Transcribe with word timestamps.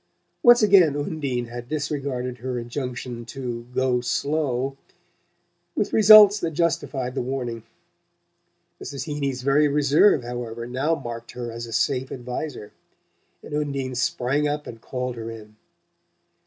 Once 0.41 0.63
again 0.63 0.95
Undine 0.97 1.45
had 1.45 1.67
disregarded 1.69 2.39
her 2.39 2.57
injunction 2.57 3.23
to 3.23 3.67
"go 3.71 4.01
slow," 4.01 4.75
with 5.75 5.93
results 5.93 6.39
that 6.39 6.49
justified 6.55 7.13
the 7.13 7.21
warning. 7.21 7.61
Mrs. 8.83 9.03
Heeny's 9.05 9.43
very 9.43 9.67
reserve, 9.67 10.23
however, 10.23 10.65
now 10.65 10.95
marked 10.95 11.33
her 11.33 11.51
as 11.51 11.67
a 11.67 11.71
safe 11.71 12.11
adviser; 12.11 12.71
and 13.43 13.53
Undine 13.53 13.93
sprang 13.93 14.47
up 14.47 14.65
and 14.65 14.81
called 14.81 15.15
her 15.17 15.29
in. 15.29 15.55